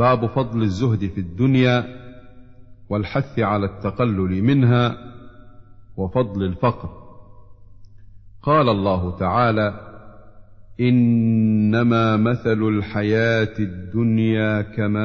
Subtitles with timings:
[0.00, 1.84] باب فضل الزهد في الدنيا
[2.88, 4.96] والحث على التقلل منها
[5.96, 6.90] وفضل الفقر
[8.42, 9.80] قال الله تعالى
[10.80, 15.00] انما مثل الحياه الدنيا كماء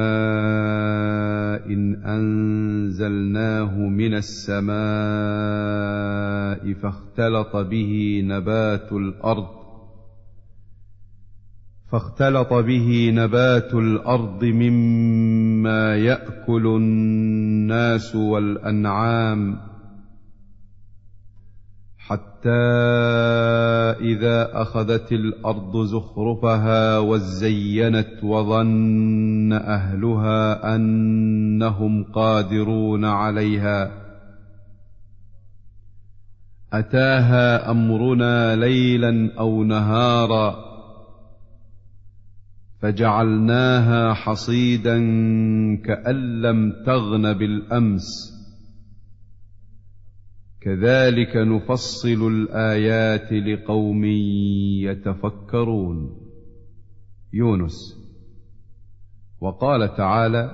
[1.73, 9.64] إن انزلناه من السماء فاختلط به نبات الارض
[11.91, 19.57] فاختلط به نبات الارض مما ياكل الناس والانعام
[21.97, 22.49] حتى
[23.99, 33.91] اذا اخذت الارض زخرفها وزينت وظن اهلها انهم قادرون عليها
[36.73, 40.64] اتاها امرنا ليلا او نهارا
[42.85, 44.97] فجعلناها حصيدا
[45.75, 48.35] كأن لم تغن بالأمس
[50.61, 54.03] كذلك نفصل الآيات لقوم
[54.85, 56.17] يتفكرون
[57.33, 57.97] يونس
[59.41, 60.51] وقال تعالى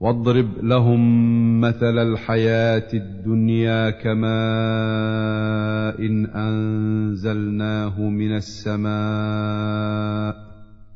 [0.00, 1.04] واضرب لهم
[1.60, 4.28] مثل الحياة الدنيا كماء
[6.06, 10.47] إن أنزلناه من السماء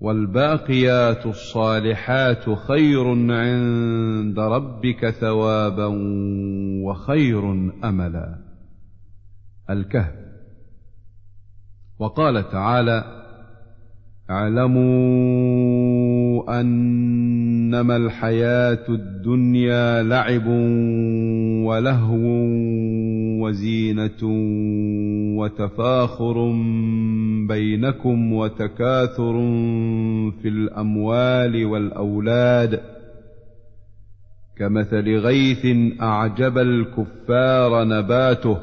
[0.00, 5.84] والباقيات الصالحات خير عند ربك ثوابا
[6.82, 7.52] وخير
[7.84, 8.38] املا
[9.70, 10.14] الكهف
[11.98, 13.24] وقال تعالى
[14.30, 14.84] اعلموا
[16.60, 20.46] انما الحياه الدنيا لعب
[21.66, 22.14] ولهو
[23.44, 24.22] وزينه
[25.38, 26.52] وتفاخر
[27.48, 29.32] بينكم وتكاثر
[30.42, 32.80] في الاموال والاولاد
[34.56, 35.66] كمثل غيث
[36.00, 38.58] اعجب الكفار نباته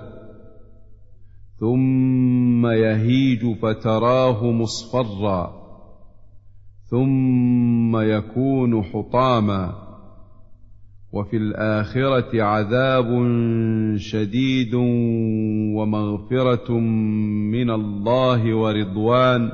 [1.60, 5.62] ثم يهيج فتراه مصفرا
[6.92, 9.91] ثم يكون حطاما
[11.14, 13.06] وفي الاخره عذاب
[13.96, 14.74] شديد
[15.76, 16.80] ومغفره
[17.52, 19.52] من الله ورضوان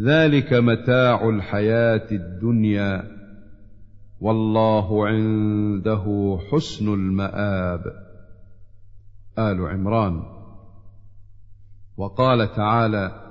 [0.00, 3.02] ذلك متاع الحياة الدنيا
[4.20, 7.84] والله عنده حسن المآب
[9.38, 10.22] آل عمران
[11.96, 13.29] وقال تعالى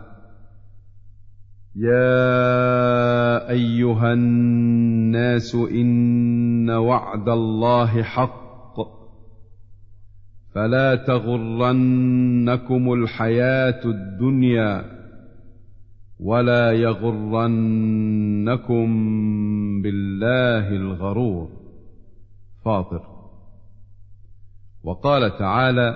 [1.82, 8.76] يا ايها الناس ان وعد الله حق
[10.56, 14.86] فلا تغرنكم الحياه الدنيا
[16.20, 17.62] ولا يغرنكم
[19.82, 21.50] بالله الغرور
[22.66, 23.04] فاطر
[24.84, 25.96] وقال تعالى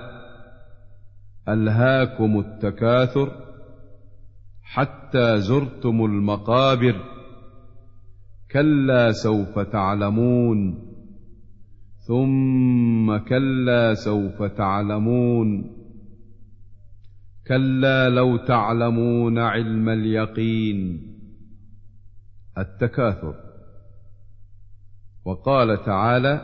[1.48, 3.30] الهاكم التكاثر
[4.64, 6.96] حتى زرتم المقابر
[8.50, 10.78] كلا سوف تعلمون
[12.08, 15.70] ثم كلا سوف تعلمون
[17.46, 21.02] كلا لو تعلمون علم اليقين
[22.58, 23.34] التكاثر
[25.24, 26.40] وقال تعالى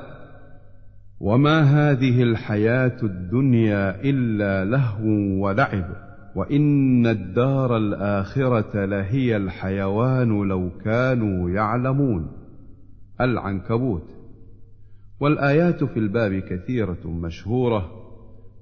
[1.21, 5.09] وما هذه الحياه الدنيا الا لهو
[5.45, 5.91] ولعب
[6.35, 12.33] وان الدار الاخره لهي الحيوان لو كانوا يعلمون
[13.21, 14.05] العنكبوت
[15.21, 17.91] والايات في الباب كثيره مشهوره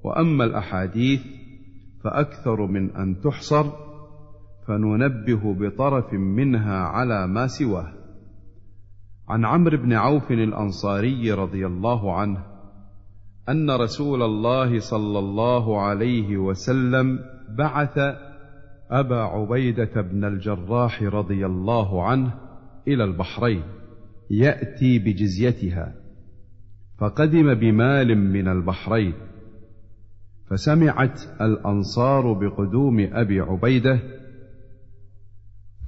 [0.04, 1.20] واما الاحاديث
[2.04, 3.64] فاكثر من ان تحصر
[4.68, 7.92] فننبه بطرف منها على ما سواه
[9.28, 12.42] عن عمرو بن عوف الانصاري رضي الله عنه
[13.48, 17.18] ان رسول الله صلى الله عليه وسلم
[17.56, 17.98] بعث
[18.90, 22.30] أبا عبيدة بن الجراح رضي الله عنه
[22.88, 23.62] إلى البحرين
[24.30, 25.94] يأتي بجزيتها
[26.98, 29.12] فقدم بمال من البحرين
[30.50, 33.98] فسمعت الأنصار بقدوم أبي عبيدة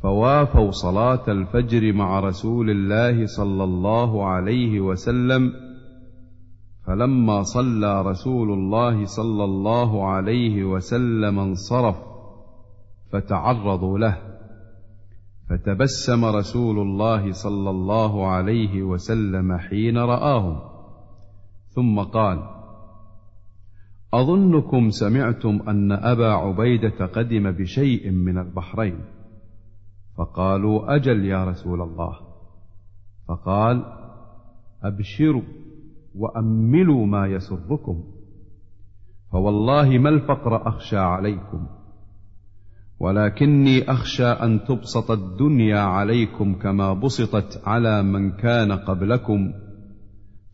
[0.03, 5.53] فوافوا صلاة الفجر مع رسول الله صلى الله عليه وسلم
[6.91, 11.97] فلما صلى رسول الله صلى الله عليه وسلم انصرف
[13.13, 14.19] فتعرضوا له
[15.51, 20.59] فتبسم رسول الله صلى الله عليه وسلم حين راهم
[21.69, 22.41] ثم قال
[24.15, 29.01] اظنكم سمعتم ان ابا عبيده قدم بشيء من البحرين
[30.17, 32.17] فقالوا اجل يا رسول الله
[33.29, 33.85] فقال
[34.83, 35.43] ابشروا
[36.15, 38.05] واملوا ما يسركم
[39.33, 41.67] فوالله ما الفقر اخشى عليكم
[43.01, 49.53] ولكني اخشى ان تبسط الدنيا عليكم كما بسطت على من كان قبلكم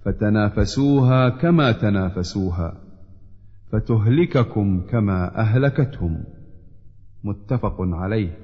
[0.05, 2.79] فتنافسوها كما تنافسوها
[3.73, 6.25] فتهلككم كما اهلكتهم
[7.25, 8.38] متفق عليه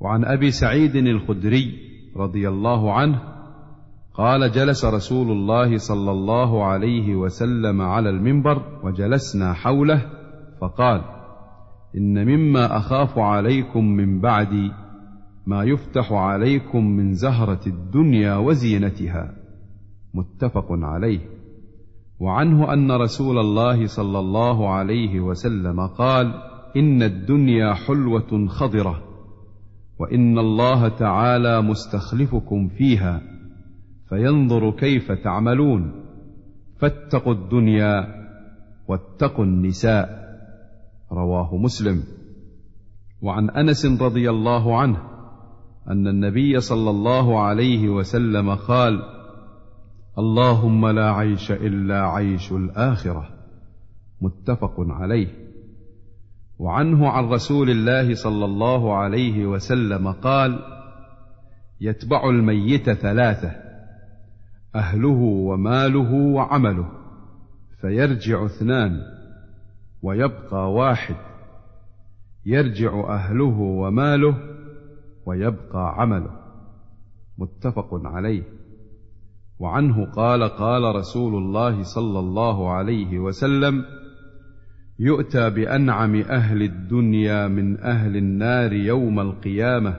[0.00, 1.78] وعن ابي سعيد الخدري
[2.16, 3.22] رضي الله عنه
[4.14, 10.02] قال جلس رسول الله صلى الله عليه وسلم على المنبر وجلسنا حوله
[10.60, 11.00] فقال
[11.96, 14.72] ان مما اخاف عليكم من بعدي
[15.46, 19.34] ما يفتح عليكم من زهره الدنيا وزينتها
[20.14, 21.20] متفق عليه
[22.20, 26.32] وعنه ان رسول الله صلى الله عليه وسلم قال
[26.76, 29.02] ان الدنيا حلوه خضره
[29.98, 33.31] وان الله تعالى مستخلفكم فيها
[34.12, 36.04] فينظر كيف تعملون
[36.78, 38.06] فاتقوا الدنيا
[38.88, 40.22] واتقوا النساء
[41.12, 42.02] رواه مسلم
[43.22, 44.98] وعن انس رضي الله عنه
[45.90, 49.02] ان النبي صلى الله عليه وسلم قال
[50.18, 53.28] اللهم لا عيش الا عيش الاخره
[54.20, 55.28] متفق عليه
[56.58, 60.58] وعنه عن رسول الله صلى الله عليه وسلم قال
[61.80, 63.61] يتبع الميت ثلاثه
[64.74, 66.88] اهله وماله وعمله
[67.80, 69.00] فيرجع اثنان
[70.02, 71.14] ويبقى واحد
[72.46, 74.34] يرجع اهله وماله
[75.26, 76.30] ويبقى عمله
[77.38, 78.42] متفق عليه
[79.58, 83.84] وعنه قال قال رسول الله صلى الله عليه وسلم
[84.98, 89.96] يؤتى بانعم اهل الدنيا من اهل النار يوم القيامه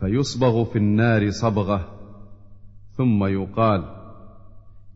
[0.00, 1.99] فيصبغ في النار صبغه
[3.00, 3.82] ثم يقال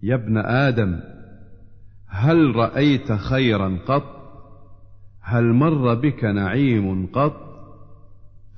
[0.02, 1.00] يا ابن ادم
[2.06, 4.04] هل رايت خيرا قط
[5.20, 7.36] هل مر بك نعيم قط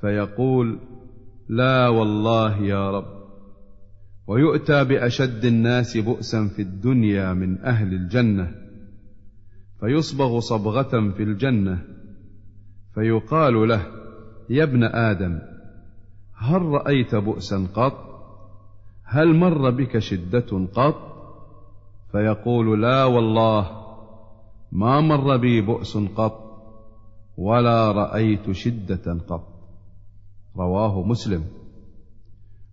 [0.01, 0.79] فيقول
[1.49, 3.17] لا والله يا رب
[4.27, 8.55] ويؤتى باشد الناس بؤسا في الدنيا من اهل الجنه
[9.81, 11.79] فيصبغ صبغه في الجنه
[12.95, 13.87] فيقال له
[14.51, 15.39] يا ابن ادم
[16.37, 18.06] هل رايت بؤسا قط
[19.09, 20.97] هل مر بك شده قط
[22.13, 23.71] فيقول لا والله
[24.73, 26.63] ما مر بي بؤس قط
[27.39, 29.49] ولا رايت شده قط
[30.57, 31.45] رواه مسلم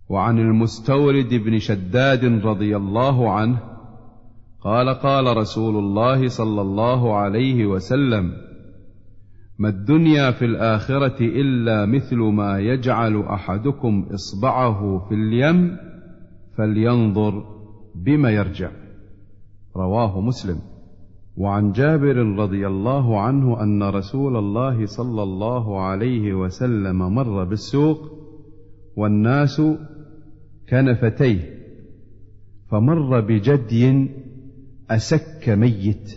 [0.08, 3.58] وعن المستورد بن شداد رضي الله عنه
[4.60, 8.32] قال قال رسول الله صلى الله عليه وسلم
[9.58, 15.76] ما الدنيا في الاخره الا مثل ما يجعل احدكم اصبعه في اليم
[16.56, 17.44] فلينظر
[17.94, 18.70] بما يرجع
[19.76, 20.58] رواه مسلم
[21.36, 27.98] وعن جابر رضي الله عنه ان رسول الله صلى الله عليه وسلم مر بالسوق
[28.96, 29.62] والناس
[30.68, 31.54] كنفتيه
[32.68, 34.08] فمر بجدي
[34.90, 36.12] اسك ميت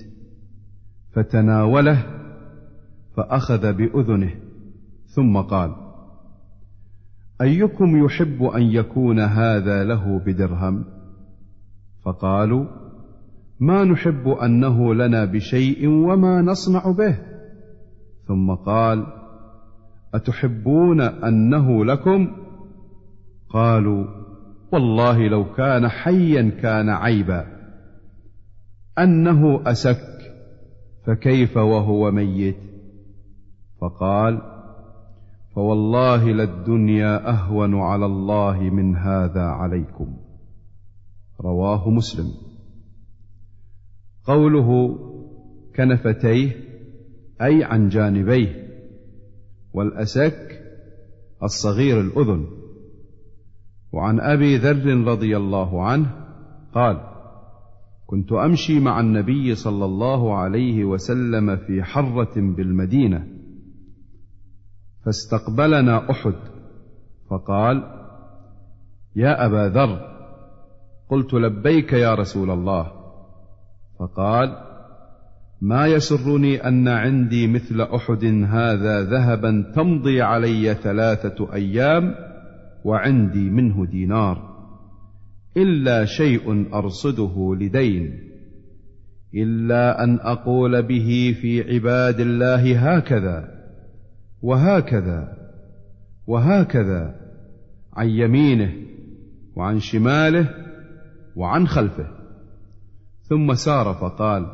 [1.12, 2.04] فتناوله
[3.16, 4.32] فاخذ باذنه
[5.08, 5.87] ثم قال
[7.42, 10.86] ايكم يحب ان يكون هذا له بدرهم
[12.04, 12.66] فقالوا
[13.60, 17.18] ما نحب انه لنا بشيء وما نصنع به
[18.28, 19.06] ثم قال
[20.14, 22.32] اتحبون انه لكم
[23.50, 24.06] قالوا
[24.74, 27.46] والله لو كان حيا كان عيبا
[29.00, 30.02] انه اسك
[31.06, 32.58] فكيف وهو ميت
[33.82, 34.40] فقال
[35.58, 40.14] فوالله للدنيا اهون على الله من هذا عليكم
[41.42, 42.26] رواه مسلم
[44.26, 45.00] قوله
[45.76, 46.52] كنفتيه
[47.42, 48.70] اي عن جانبيه
[49.74, 50.62] والاسك
[51.44, 52.46] الصغير الاذن
[53.92, 56.16] وعن ابي ذر رضي الله عنه
[56.74, 57.02] قال
[58.08, 63.37] كنت امشي مع النبي صلى الله عليه وسلم في حره بالمدينه
[65.08, 66.34] فاستقبلنا احد
[67.30, 67.84] فقال
[69.16, 70.00] يا ابا ذر
[71.10, 72.92] قلت لبيك يا رسول الله
[74.00, 74.56] فقال
[75.62, 82.16] ما يسرني ان عندي مثل احد هذا ذهبا تمضي علي ثلاثه ايام
[82.86, 84.56] وعندي منه دينار
[85.58, 88.20] الا شيء ارصده لدين
[89.36, 93.57] الا ان اقول به في عباد الله هكذا
[94.42, 95.38] وهكذا
[96.28, 97.16] وهكذا
[97.94, 98.74] عن يمينه
[99.56, 100.56] وعن شماله
[101.36, 102.08] وعن خلفه
[103.24, 104.46] ثم سار فقال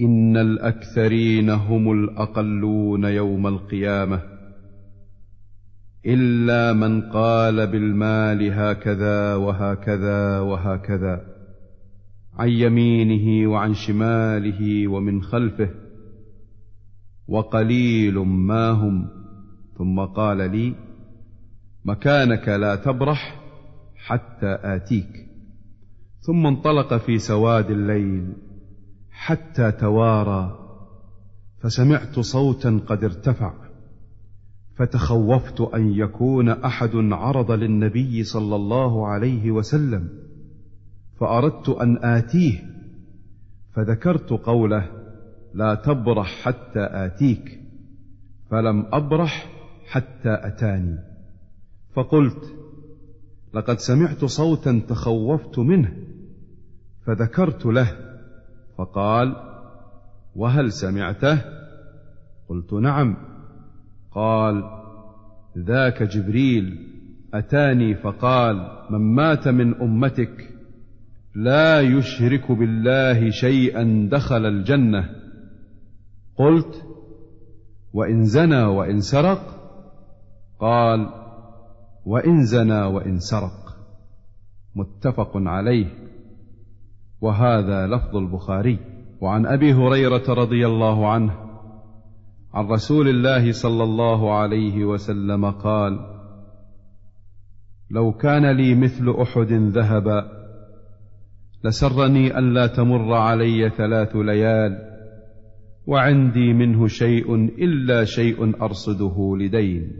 [0.00, 4.20] ان الاكثرين هم الاقلون يوم القيامه
[6.06, 11.24] الا من قال بالمال هكذا وهكذا وهكذا
[12.38, 15.68] عن يمينه وعن شماله ومن خلفه
[17.32, 19.06] وقليل ما هم
[19.78, 20.74] ثم قال لي
[21.84, 23.40] مكانك لا تبرح
[23.96, 25.26] حتى اتيك
[26.20, 28.32] ثم انطلق في سواد الليل
[29.10, 30.58] حتى توارى
[31.62, 33.52] فسمعت صوتا قد ارتفع
[34.76, 40.08] فتخوفت ان يكون احد عرض للنبي صلى الله عليه وسلم
[41.20, 42.58] فاردت ان اتيه
[43.74, 45.01] فذكرت قوله
[45.54, 47.58] لا تبرح حتى اتيك
[48.50, 49.46] فلم ابرح
[49.88, 50.08] حتى
[50.46, 50.98] اتاني
[51.94, 52.54] فقلت
[53.54, 55.92] لقد سمعت صوتا تخوفت منه
[57.06, 57.96] فذكرت له
[58.78, 59.36] فقال
[60.36, 61.38] وهل سمعته
[62.48, 63.16] قلت نعم
[64.10, 64.64] قال
[65.58, 66.88] ذاك جبريل
[67.34, 70.48] اتاني فقال من مات من امتك
[71.34, 75.21] لا يشرك بالله شيئا دخل الجنه
[76.42, 76.84] قلت
[77.92, 79.38] وان زنى وان سرق
[80.60, 81.08] قال
[82.06, 83.52] وان زنى وان سرق
[84.76, 85.86] متفق عليه
[87.20, 88.78] وهذا لفظ البخاري
[89.20, 91.32] وعن ابي هريره رضي الله عنه
[92.54, 95.98] عن رسول الله صلى الله عليه وسلم قال
[97.90, 100.30] لو كان لي مثل احد ذهبا
[101.64, 104.91] لسرني الا تمر علي ثلاث ليال
[105.86, 109.92] وعندي منه شيء الا شيء ارصده لدين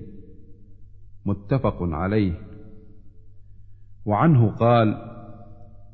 [1.26, 2.32] متفق عليه
[4.06, 4.94] وعنه قال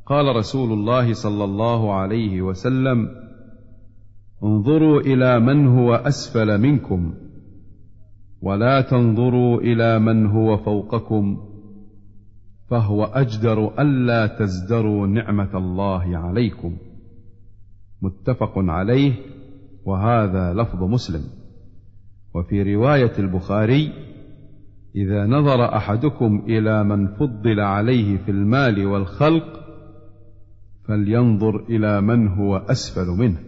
[0.07, 3.09] قال رسول الله صلى الله عليه وسلم
[4.45, 7.15] انظروا الى من هو اسفل منكم
[8.43, 11.45] ولا تنظروا الى من هو فوقكم
[12.69, 16.77] فهو اجدر الا تزدروا نعمه الله عليكم
[18.03, 19.13] متفق عليه
[19.89, 21.23] وهذا لفظ مسلم
[22.35, 23.93] وفي روايه البخاري
[24.97, 29.61] اذا نظر احدكم الى من فضل عليه في المال والخلق
[30.85, 33.39] فلينظر الى من هو اسفل منه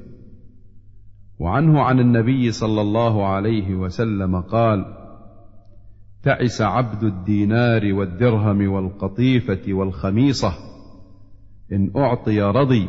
[1.38, 4.84] وعنه عن النبي صلى الله عليه وسلم قال
[6.22, 10.50] تعس عبد الدينار والدرهم والقطيفه والخميصه
[11.72, 12.88] ان اعطي رضي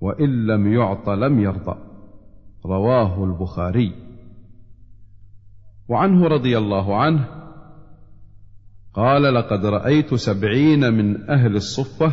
[0.00, 1.91] وان لم يعط لم يرضى
[2.66, 3.92] رواه البخاري
[5.88, 7.24] وعنه رضي الله عنه
[8.94, 12.12] قال لقد رايت سبعين من اهل الصفه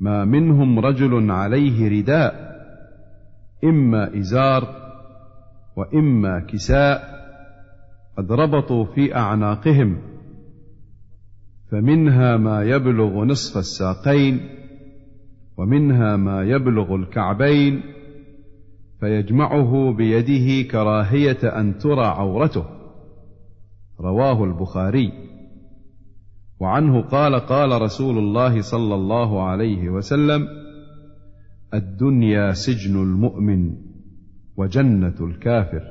[0.00, 2.50] ما منهم رجل عليه رداء
[3.64, 4.68] اما ازار
[5.76, 7.20] واما كساء
[8.18, 9.98] قد ربطوا في اعناقهم
[11.70, 14.40] فمنها ما يبلغ نصف الساقين
[15.58, 17.82] ومنها ما يبلغ الكعبين
[19.00, 22.64] فيجمعه بيده كراهيه ان ترى عورته
[24.00, 25.12] رواه البخاري
[26.60, 30.46] وعنه قال قال رسول الله صلى الله عليه وسلم
[31.74, 33.72] الدنيا سجن المؤمن
[34.56, 35.82] وجنه الكافر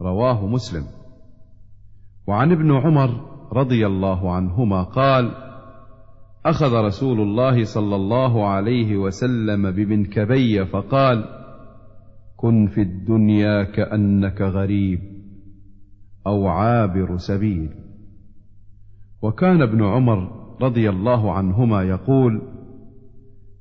[0.00, 0.82] رواه مسلم
[2.26, 3.10] وعن ابن عمر
[3.52, 5.30] رضي الله عنهما قال
[6.46, 11.37] اخذ رسول الله صلى الله عليه وسلم بمنكبي فقال
[12.38, 15.00] كن في الدنيا كانك غريب
[16.26, 17.70] او عابر سبيل
[19.22, 22.42] وكان ابن عمر رضي الله عنهما يقول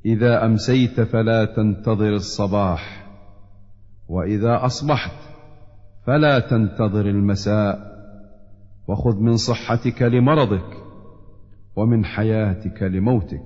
[0.05, 3.07] اذا امسيت فلا تنتظر الصباح
[4.09, 5.15] واذا اصبحت
[6.05, 7.97] فلا تنتظر المساء
[8.87, 10.77] وخذ من صحتك لمرضك
[11.75, 13.43] ومن حياتك لموتك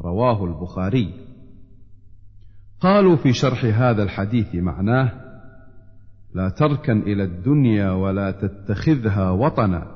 [0.00, 1.27] رواه البخاري
[2.80, 5.10] قالوا في شرح هذا الحديث معناه
[6.34, 9.86] لا تركن الى الدنيا ولا تتخذها وطنا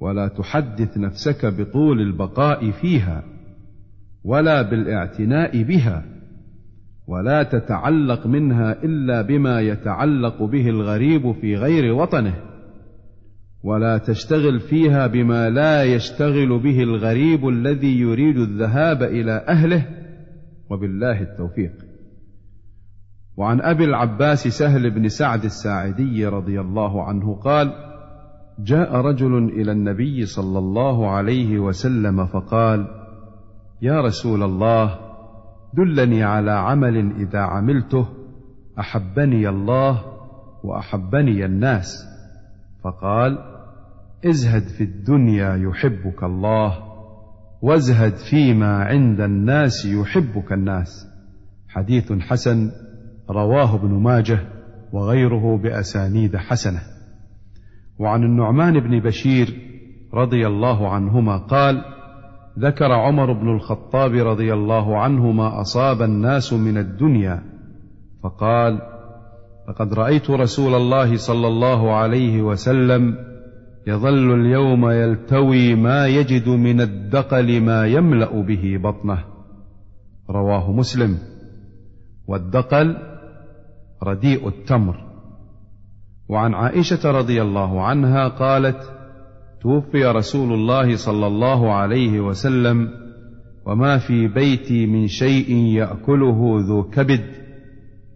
[0.00, 3.22] ولا تحدث نفسك بطول البقاء فيها
[4.24, 6.04] ولا بالاعتناء بها
[7.06, 12.34] ولا تتعلق منها الا بما يتعلق به الغريب في غير وطنه
[13.62, 20.03] ولا تشتغل فيها بما لا يشتغل به الغريب الذي يريد الذهاب الى اهله
[20.74, 21.72] وبالله التوفيق
[23.36, 27.72] وعن ابي العباس سهل بن سعد الساعدي رضي الله عنه قال
[28.58, 32.86] جاء رجل الى النبي صلى الله عليه وسلم فقال
[33.82, 34.98] يا رسول الله
[35.74, 38.06] دلني على عمل اذا عملته
[38.80, 40.02] احبني الله
[40.64, 42.04] واحبني الناس
[42.84, 43.38] فقال
[44.26, 46.93] ازهد في الدنيا يحبك الله
[47.64, 51.06] وازهد فيما عند الناس يحبك الناس
[51.68, 52.70] حديث حسن
[53.30, 54.38] رواه ابن ماجه
[54.92, 56.82] وغيره باسانيد حسنه
[57.98, 59.54] وعن النعمان بن بشير
[60.14, 61.84] رضي الله عنهما قال
[62.58, 67.42] ذكر عمر بن الخطاب رضي الله عنه ما اصاب الناس من الدنيا
[68.22, 68.78] فقال
[69.68, 73.16] لقد رايت رسول الله صلى الله عليه وسلم
[73.86, 79.24] يظل اليوم يلتوي ما يجد من الدقل ما يملا به بطنه
[80.30, 81.18] رواه مسلم
[82.26, 82.96] والدقل
[84.02, 84.96] رديء التمر
[86.28, 88.92] وعن عائشه رضي الله عنها قالت
[89.62, 92.88] توفي رسول الله صلى الله عليه وسلم
[93.66, 97.24] وما في بيتي من شيء ياكله ذو كبد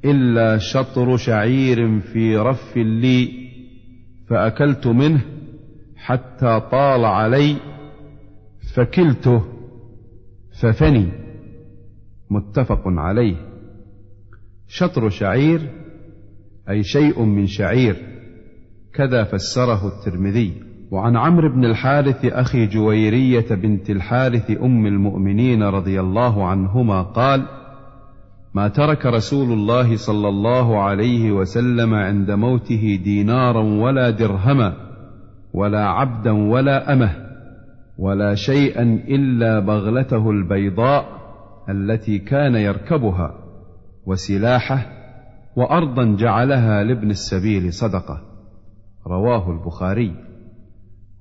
[0.05, 3.29] الا شطر شعير في رف لي
[4.29, 5.21] فاكلت منه
[6.05, 7.57] حتى طال علي
[8.75, 9.43] فكلته
[10.63, 11.09] ففني
[12.31, 13.37] متفق عليه
[14.69, 15.61] شطر شعير
[16.71, 17.97] اي شيء من شعير
[18.95, 20.53] كذا فسره الترمذي
[20.91, 27.47] وعن عمرو بن الحارث اخي جويريه بنت الحارث ام المؤمنين رضي الله عنهما قال
[28.55, 34.88] ما ترك رسول الله صلى الله عليه وسلم عند موته دينارا ولا درهما
[35.59, 37.11] ولا عبدا ولا امه
[37.99, 41.05] ولا شيئا الا بغلته البيضاء
[41.69, 43.35] التي كان يركبها
[44.07, 44.87] وسلاحه
[45.57, 48.21] وارضا جعلها لابن السبيل صدقه
[49.07, 50.13] رواه البخاري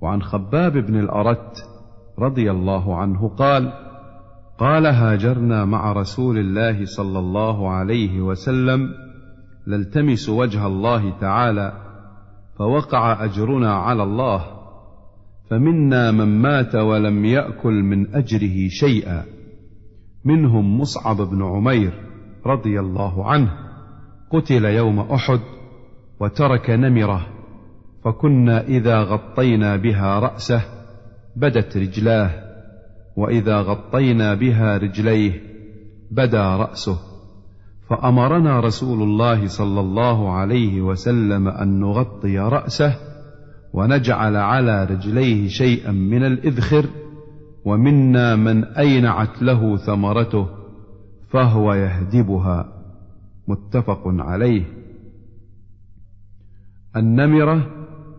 [0.01, 1.57] وعن خباب بن الارت
[2.19, 3.71] رضي الله عنه قال
[4.57, 8.89] قال هاجرنا مع رسول الله صلى الله عليه وسلم
[9.67, 11.86] نلتمس وجه الله تعالى
[12.57, 14.45] فوقع اجرنا على الله
[15.49, 19.23] فمنا من مات ولم ياكل من اجره شيئا
[20.25, 21.93] منهم مصعب بن عمير
[22.45, 23.51] رضي الله عنه
[24.31, 25.39] قتل يوم احد
[26.19, 27.27] وترك نمره
[28.05, 30.61] فكنا اذا غطينا بها راسه
[31.35, 32.31] بدت رجلاه
[33.15, 35.41] واذا غطينا بها رجليه
[36.11, 36.97] بدا راسه
[37.89, 42.93] فامرنا رسول الله صلى الله عليه وسلم ان نغطي راسه
[43.73, 46.85] ونجعل على رجليه شيئا من الاذخر
[47.65, 50.47] ومنا من اينعت له ثمرته
[51.29, 52.73] فهو يهدبها
[53.47, 54.63] متفق عليه
[56.95, 57.67] النمره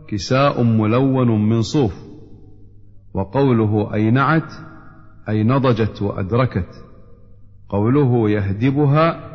[0.09, 1.95] كساء ملون من صوف
[3.15, 4.53] وقوله اينعت
[5.29, 6.85] اي نضجت وادركت
[7.69, 9.29] قوله يهدبها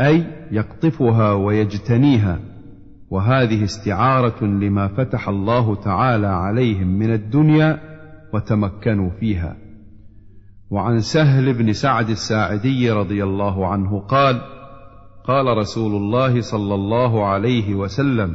[0.00, 2.40] اي يقطفها ويجتنيها
[3.10, 7.80] وهذه استعاره لما فتح الله تعالى عليهم من الدنيا
[8.34, 9.56] وتمكنوا فيها
[10.70, 14.40] وعن سهل بن سعد الساعدي رضي الله عنه قال
[15.24, 18.34] قال رسول الله صلى الله عليه وسلم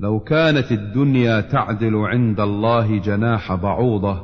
[0.00, 4.18] لو كانت الدنيا تعدل عند الله جناح بعوضه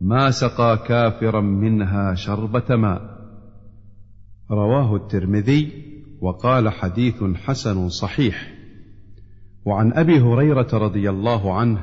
[0.00, 3.17] ما سقى كافرا منها شربه ماء
[4.50, 5.70] رواه الترمذي
[6.20, 8.48] وقال حديث حسن صحيح
[9.64, 11.78] وعن ابي هريره رضي الله عنه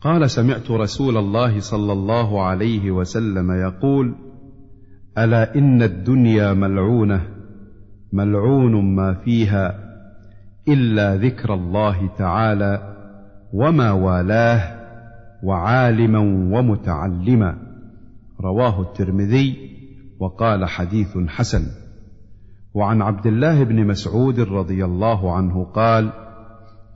[0.00, 4.14] قال سمعت رسول الله صلى الله عليه وسلم يقول
[5.18, 7.22] الا ان الدنيا ملعونه
[8.12, 9.78] ملعون ما فيها
[10.68, 12.96] الا ذكر الله تعالى
[13.52, 14.76] وما والاه
[15.42, 16.18] وعالما
[16.58, 17.58] ومتعلما
[18.40, 19.75] رواه الترمذي
[20.18, 21.62] وقال حديث حسن
[22.74, 26.10] وعن عبد الله بن مسعود رضي الله عنه قال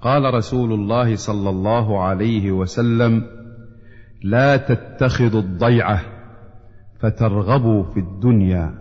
[0.02, 3.22] قال رسول الله صلى الله عليه وسلم
[4.22, 6.00] لا تتخذوا الضيعه
[7.00, 8.74] فترغبوا في الدنيا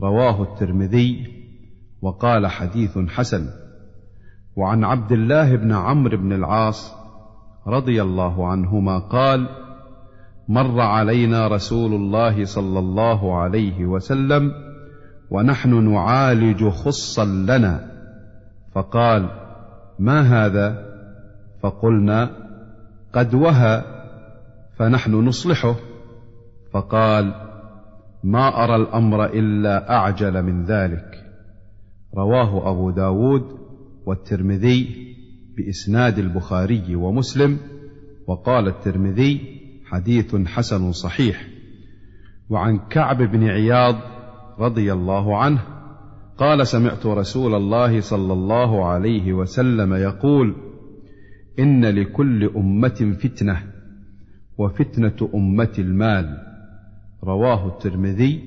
[0.00, 1.26] رواه الترمذي
[2.02, 3.46] وقال حديث حسن
[4.56, 6.94] وعن عبد الله بن عمرو بن العاص
[7.66, 9.48] رضي الله عنهما قال
[10.48, 14.52] مر علينا رسول الله صلى الله عليه وسلم
[15.30, 17.90] ونحن نعالج خصا لنا
[18.74, 19.28] فقال
[19.98, 20.86] ما هذا
[21.62, 22.30] فقلنا
[23.12, 23.84] قد وهى
[24.76, 25.74] فنحن نصلحه
[26.72, 27.34] فقال
[28.24, 31.24] ما ارى الامر الا اعجل من ذلك
[32.16, 33.42] رواه ابو داود
[34.06, 35.06] والترمذي
[35.56, 37.58] باسناد البخاري ومسلم
[38.26, 39.55] وقال الترمذي
[39.86, 41.44] حديث حسن صحيح
[42.50, 43.96] وعن كعب بن عياض
[44.58, 45.58] رضي الله عنه
[46.38, 50.54] قال سمعت رسول الله صلى الله عليه وسلم يقول
[51.58, 53.62] ان لكل امه فتنه
[54.58, 56.36] وفتنه امه المال
[57.24, 58.40] رواه الترمذي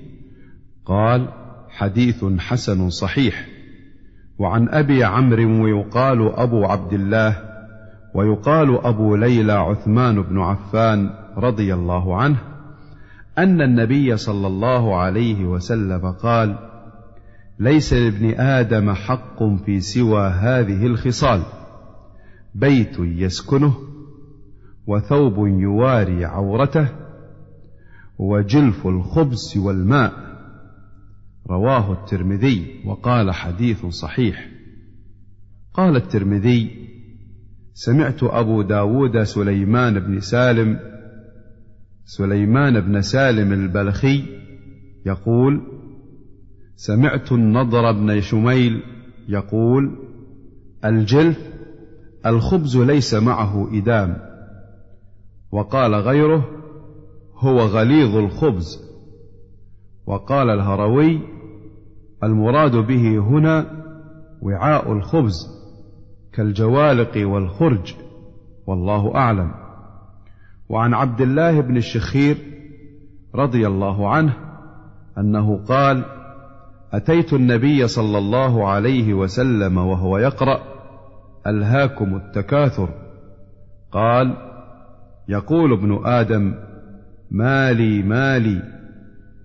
[0.86, 1.28] قال
[1.69, 3.45] حديث حسن صحيح
[4.39, 7.38] وعن ابي عمرو ويقال ابو عبد الله
[8.15, 12.38] ويقال ابو ليلى عثمان بن عفان رضي الله عنه
[13.38, 16.60] ان النبي صلى الله عليه وسلم قال
[17.60, 21.43] ليس لابن ادم حق في سوى هذه الخصال
[22.56, 23.73] بيت يسكنه
[24.88, 26.88] وثوب يواري عورته
[28.19, 30.13] وجلف الخبز والماء
[31.49, 34.49] رواه الترمذي وقال حديث صحيح
[35.73, 36.89] قال الترمذي
[37.73, 40.98] سمعت ابو داود سليمان بن سالم
[42.17, 44.24] سليمان بن سالم البلخي
[45.06, 45.62] يقول
[46.76, 48.84] سمعت النضر بن شميل
[49.30, 49.91] يقول
[50.86, 51.38] الجلف
[52.26, 54.17] الخبز ليس معه ادام
[55.52, 56.48] وقال غيره
[57.36, 58.80] هو غليظ الخبز
[60.06, 61.19] وقال الهروي
[62.24, 63.84] المراد به هنا
[64.41, 65.48] وعاء الخبز
[66.34, 67.93] كالجوالق والخرج
[68.67, 69.68] والله اعلم
[70.69, 72.38] وعن عبد الله بن الشخير
[73.36, 74.34] رضي الله عنه
[75.17, 76.03] انه قال
[76.93, 80.62] اتيت النبي صلى الله عليه وسلم وهو يقرا
[81.47, 82.89] الهاكم التكاثر
[83.91, 84.34] قال
[85.29, 86.53] يقول ابن ادم
[87.32, 88.63] مالي مالي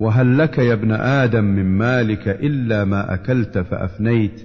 [0.00, 4.42] وهل لك يا ابن ادم من مالك الا ما اكلت فافنيت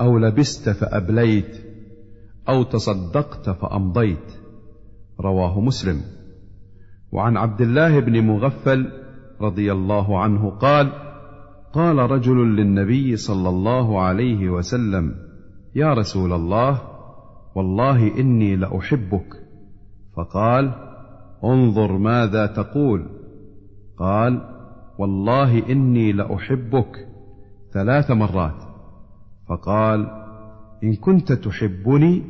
[0.00, 1.56] او لبست فابليت
[2.48, 4.43] او تصدقت فامضيت
[5.20, 6.00] رواه مسلم
[7.12, 8.88] وعن عبد الله بن مغفل
[9.40, 10.92] رضي الله عنه قال
[11.72, 15.14] قال رجل للنبي صلى الله عليه وسلم
[15.74, 16.80] يا رسول الله
[17.54, 19.34] والله اني لاحبك
[20.16, 20.72] فقال
[21.44, 23.04] انظر ماذا تقول
[23.98, 24.40] قال
[24.98, 27.08] والله اني لاحبك
[27.72, 28.62] ثلاث مرات
[29.48, 30.06] فقال
[30.84, 32.22] ان كنت تحبني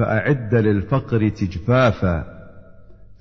[0.00, 2.24] فأعد للفقر تجفافا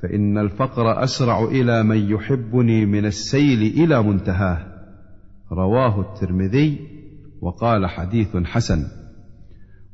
[0.03, 4.57] فإن الفقر أسرع إلى من يحبني من السيل إلى منتهاه
[5.51, 6.79] رواه الترمذي
[7.41, 8.83] وقال حديث حسن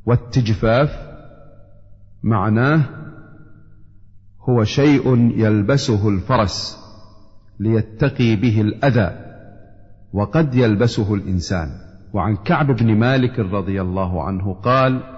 [0.05, 0.89] والتجفاف
[2.23, 2.81] معناه
[4.49, 6.77] هو شيء يلبسه الفرس
[7.59, 9.11] ليتقي به الاذى
[10.13, 11.67] وقد يلبسه الانسان
[12.13, 15.14] وعن كعب بن مالك رضي الله عنه قال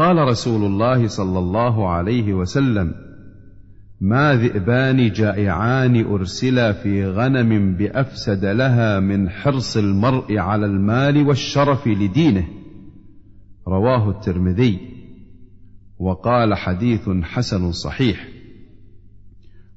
[0.00, 2.94] قال رسول الله صلى الله عليه وسلم
[4.00, 12.44] ما ذئبان جائعان ارسلا في غنم بافسد لها من حرص المرء على المال والشرف لدينه
[13.68, 14.78] رواه الترمذي
[15.98, 18.28] وقال حديث حسن صحيح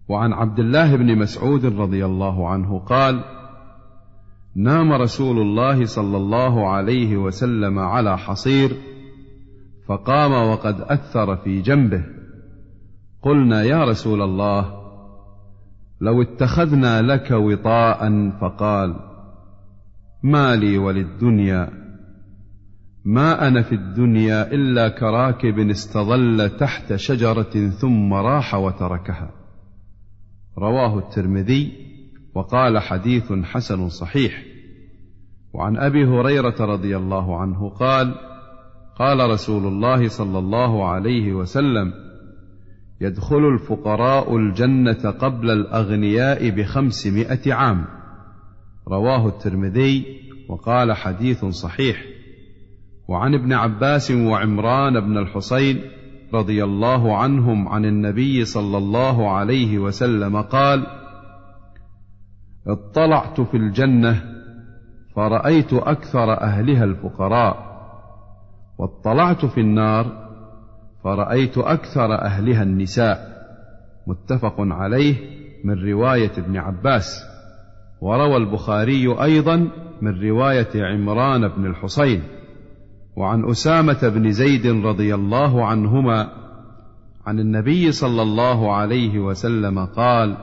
[0.09, 3.23] وعن عبد الله بن مسعود رضي الله عنه قال
[4.55, 8.71] نام رسول الله صلى الله عليه وسلم على حصير
[9.87, 12.03] فقام وقد اثر في جنبه
[13.21, 14.83] قلنا يا رسول الله
[16.01, 18.95] لو اتخذنا لك وطاء فقال
[20.23, 21.69] ما لي وللدنيا
[23.05, 29.29] ما انا في الدنيا الا كراكب استظل تحت شجره ثم راح وتركها
[30.57, 31.71] رواه الترمذي
[32.35, 34.43] وقال حديث حسن صحيح
[35.53, 38.15] وعن ابي هريره رضي الله عنه قال
[38.99, 41.93] قال رسول الله صلى الله عليه وسلم
[43.01, 47.85] يدخل الفقراء الجنه قبل الاغنياء بخمسمائه عام
[48.87, 50.05] رواه الترمذي
[50.49, 52.03] وقال حديث صحيح
[53.07, 55.81] وعن ابن عباس وعمران بن الحصين
[56.33, 60.85] رضي الله عنهم عن النبي صلى الله عليه وسلم قال
[62.67, 64.23] اطلعت في الجنه
[65.15, 67.72] فرايت اكثر اهلها الفقراء
[68.77, 70.23] واطلعت في النار
[71.03, 73.33] فرأيت أكثر أهلها النساء
[74.07, 75.15] متفق عليه
[75.65, 77.23] من رواية ابن عباس
[78.01, 79.67] وروى البخاري أيضا
[80.01, 82.23] من رواية عمران بن الحصين
[83.15, 86.27] وعن أسامة بن زيد رضي الله عنهما
[87.25, 90.37] عن النبي صلى الله عليه وسلم قال: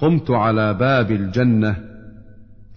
[0.00, 1.76] قمت على باب الجنة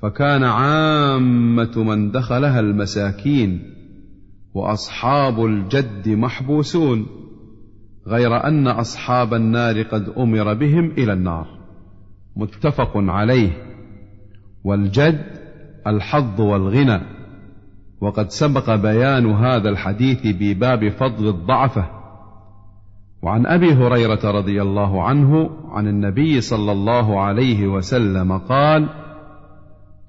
[0.02, 3.75] فكان عامة من دخلها المساكين
[4.56, 7.06] واصحاب الجد محبوسون
[8.08, 11.48] غير ان اصحاب النار قد امر بهم الى النار
[12.36, 13.50] متفق عليه
[14.64, 15.26] والجد
[15.88, 17.02] الحظ والغنى
[18.02, 21.86] وقد سبق بيان هذا الحديث بباب فضل الضعفه
[23.22, 28.90] وعن ابي هريره رضي الله عنه عن النبي صلى الله عليه وسلم قال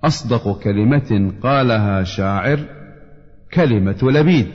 [0.04, 2.60] اصدق كلمه قالها شاعر
[3.54, 4.46] كلمة لبيد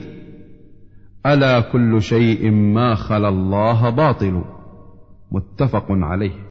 [1.26, 4.44] ألا كل شيء ما خلا الله باطل
[5.32, 6.42] متفق عليه